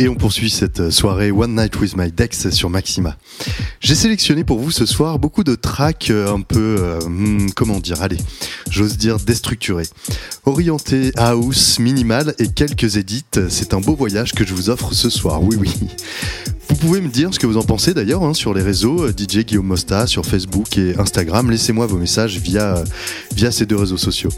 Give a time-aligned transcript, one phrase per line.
[0.00, 3.16] Et on poursuit cette soirée One Night with My Dex sur Maxima.
[3.80, 7.80] J'ai sélectionné pour vous ce soir beaucoup de tracks euh, un peu, euh, hmm, comment
[7.80, 8.18] dire, allez,
[8.70, 9.88] j'ose dire déstructurés.
[10.44, 15.10] Orientés house, minimal et quelques edits, c'est un beau voyage que je vous offre ce
[15.10, 15.74] soir, oui oui.
[16.68, 19.10] Vous pouvez me dire ce que vous en pensez d'ailleurs hein, sur les réseaux, euh,
[19.10, 21.50] DJ Guillaume Mosta sur Facebook et Instagram.
[21.50, 22.84] Laissez-moi vos messages via,
[23.34, 24.30] via ces deux réseaux sociaux.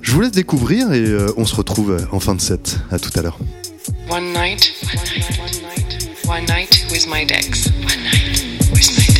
[0.00, 2.78] Je vous laisse découvrir et on se retrouve en fin de set.
[2.90, 3.38] À tout à l'heure.
[4.08, 7.68] One night, one night, one night, one night with my Dex.
[7.70, 9.17] One night with my Dex.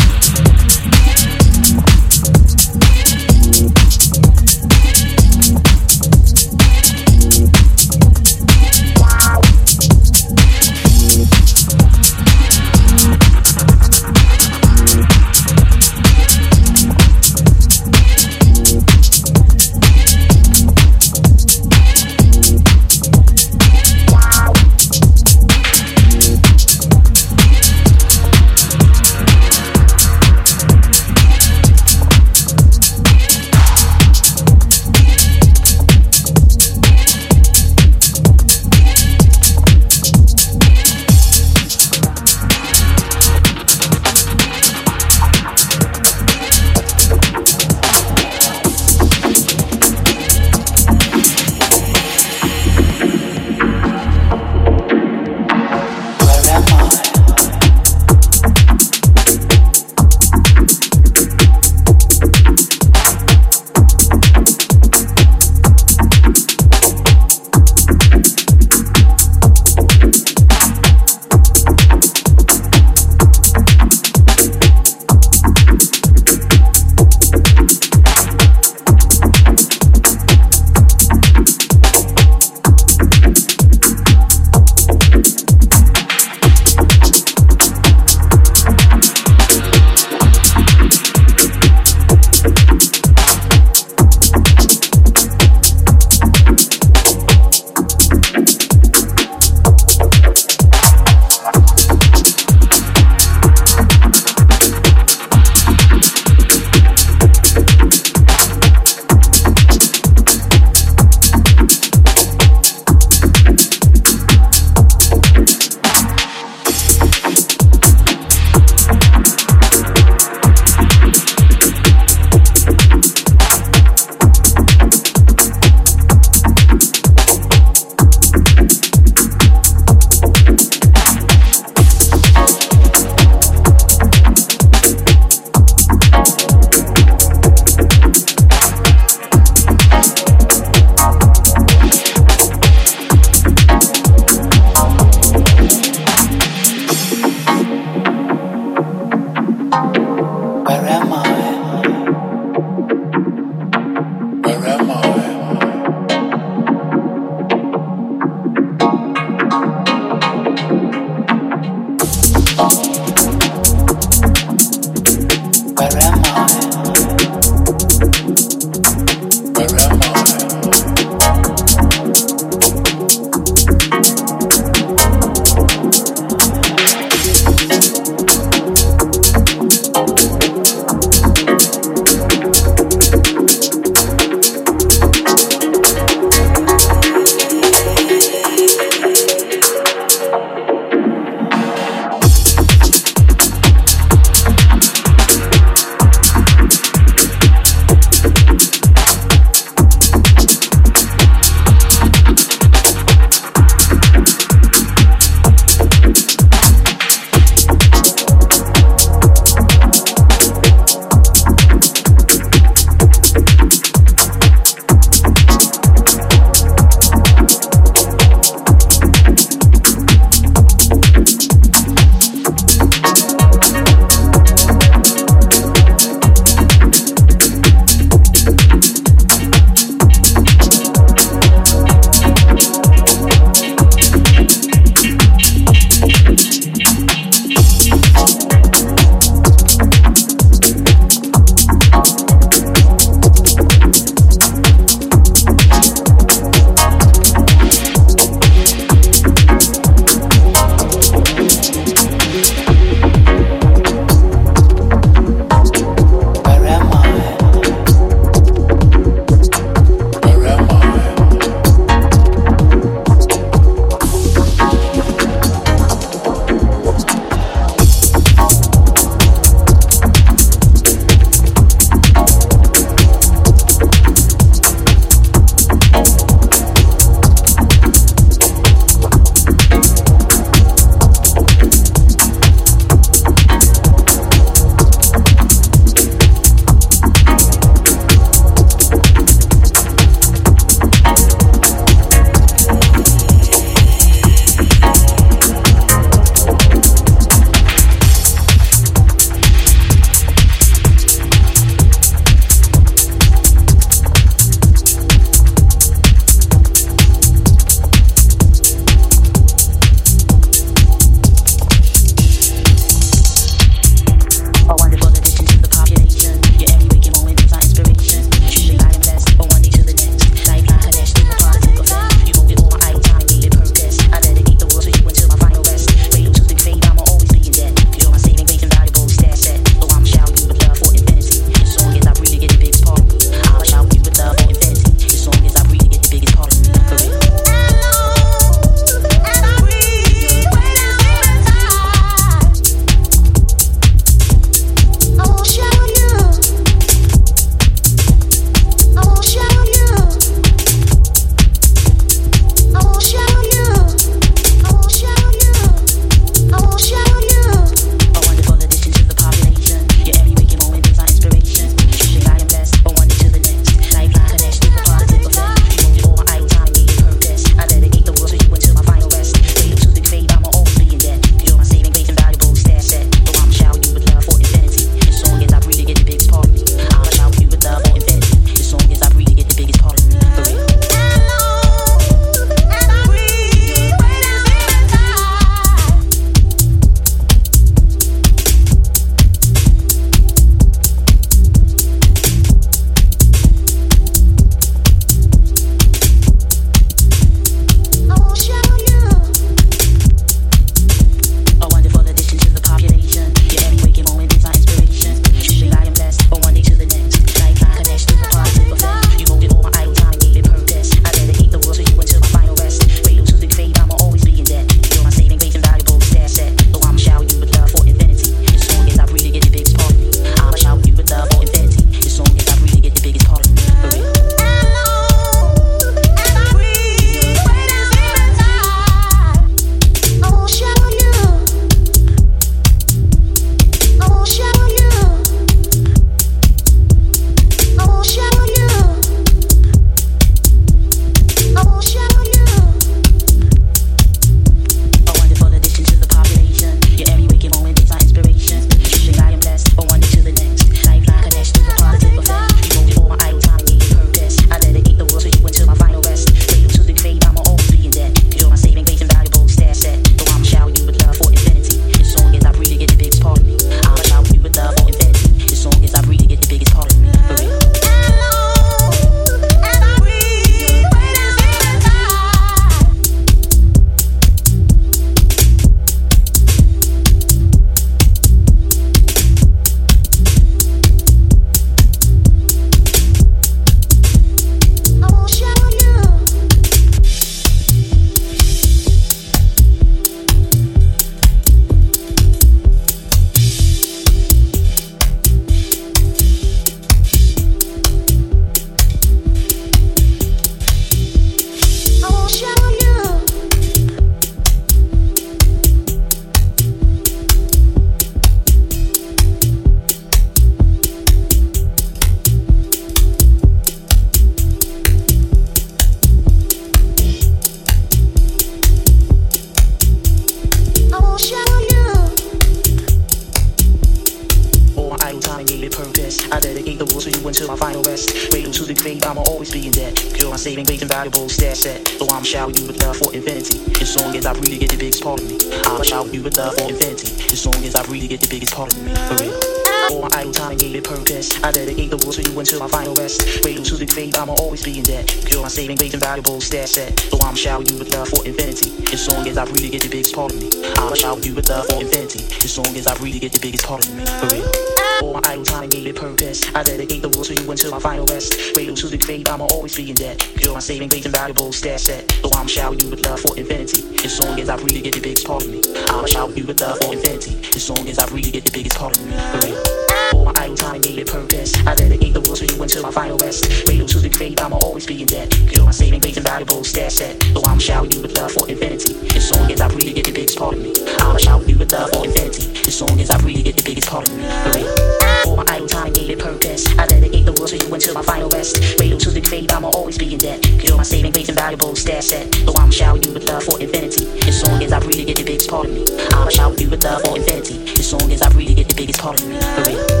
[588.31, 588.79] rest.
[588.79, 590.41] Wait to the grave, I'ma always be in debt.
[590.59, 592.33] Cause all my saving rates and valuable stat set.
[592.35, 594.07] So I'ma shower you with love for infinity.
[594.27, 595.85] As long as I breathe, you get the biggest part of me.
[596.13, 597.71] I'ma shower you with love for infinity.
[597.79, 599.39] As long as I breathe, you get the biggest part of me.
[599.39, 600.00] For real.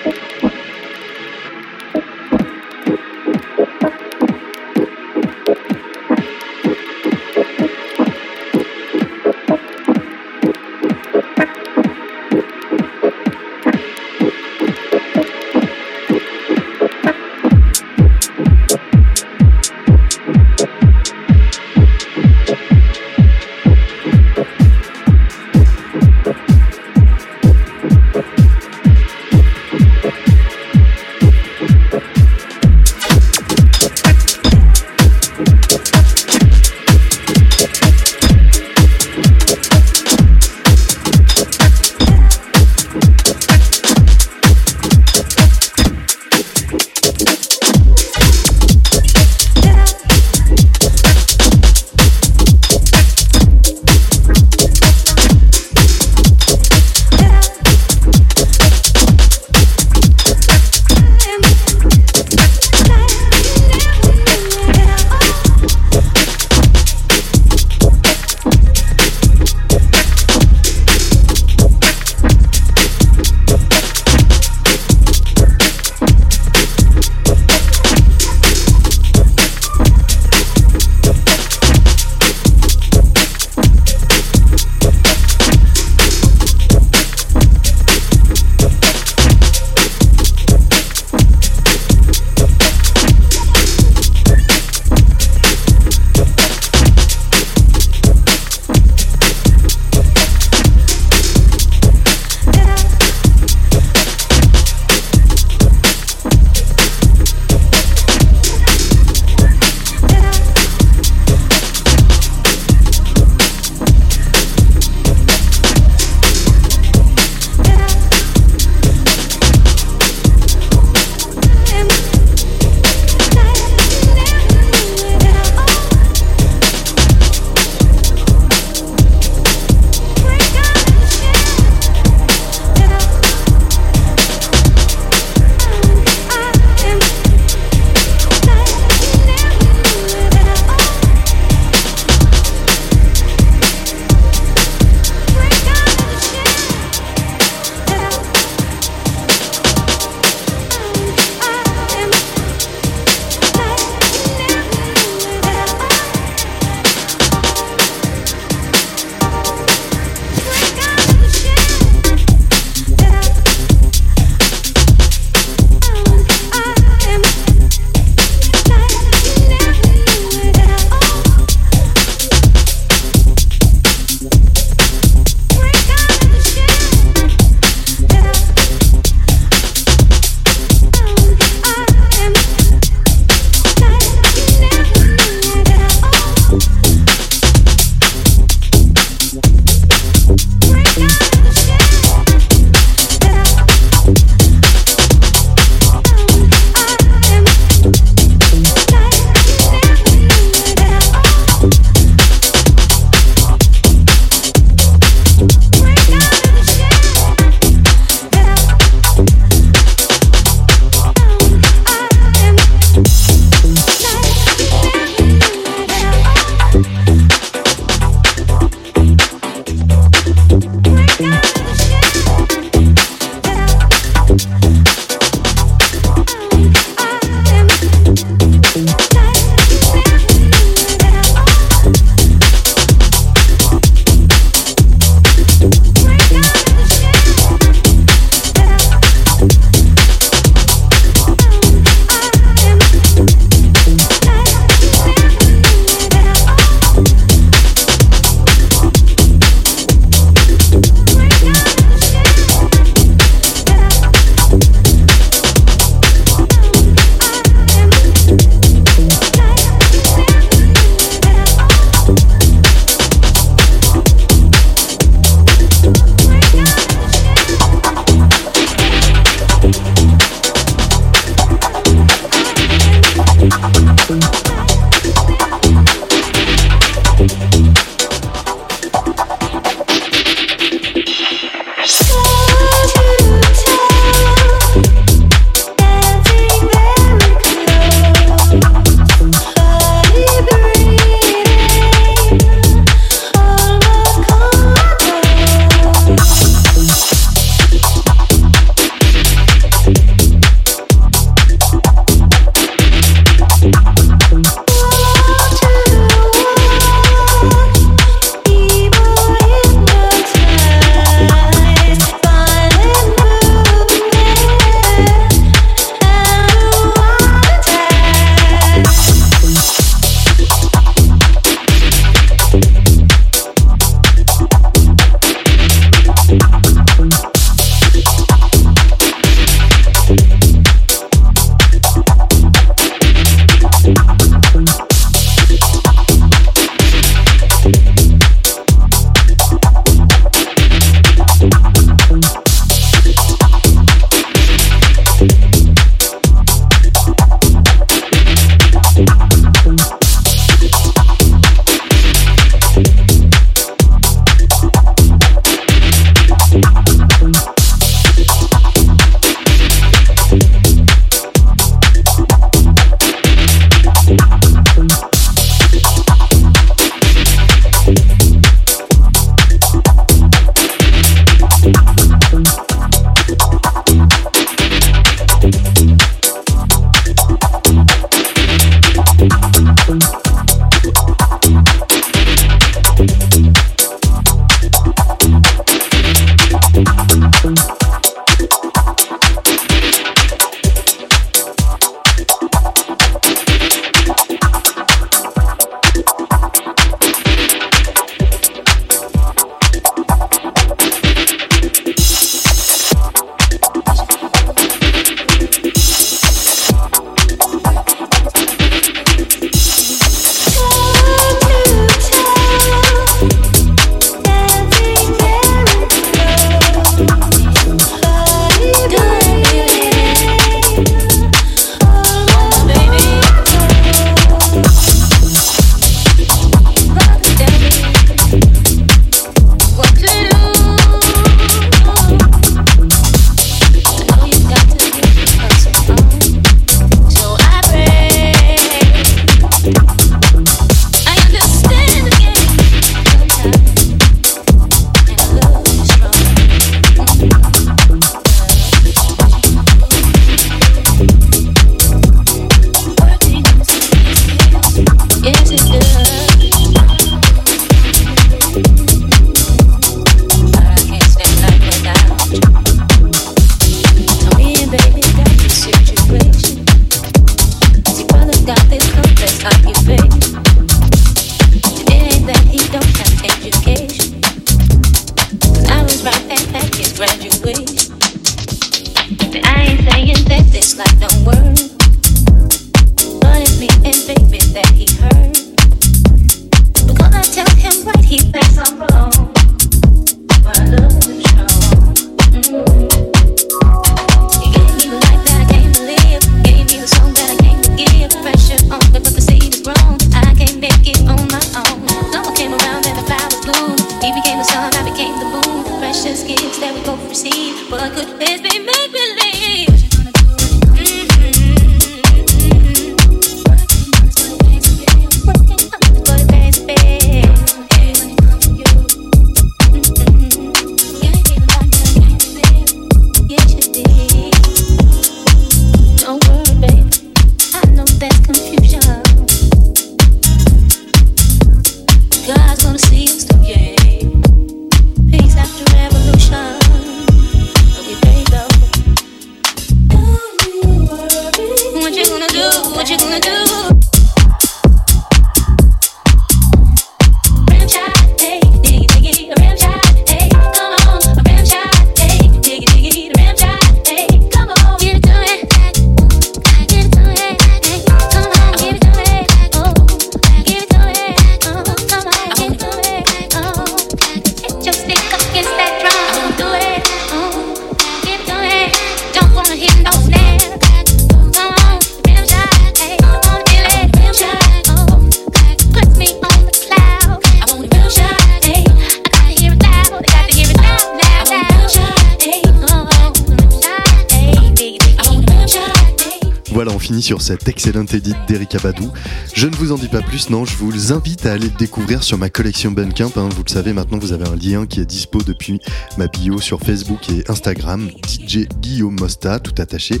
[587.46, 588.90] Excellente édite d'Eric Abadou.
[589.34, 592.02] Je ne vous en dis pas plus, non, je vous invite à aller le découvrir
[592.02, 593.12] sur ma collection Bandcamp.
[593.16, 593.28] Hein.
[593.36, 595.60] Vous le savez, maintenant vous avez un lien qui est dispo depuis
[595.98, 600.00] ma bio sur Facebook et Instagram, DJ Guillaume Mosta, tout attaché.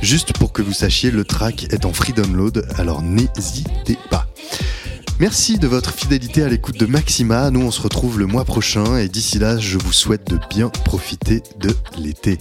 [0.00, 4.26] Juste pour que vous sachiez, le track est en free download, alors n'hésitez pas.
[5.20, 7.50] Merci de votre fidélité à l'écoute de Maxima.
[7.50, 10.68] Nous, on se retrouve le mois prochain et d'ici là, je vous souhaite de bien
[10.68, 12.38] profiter de l'été.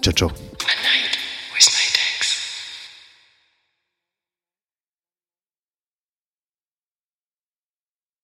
[0.00, 0.43] Ciao, ciao.